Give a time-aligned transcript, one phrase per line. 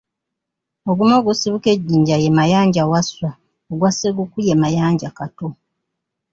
[0.89, 3.29] Ogumu ogusibuka e Jjinja ye Mayanja Wasswa,
[3.71, 5.47] ogw'e Sseguku ye Mayanja Kato.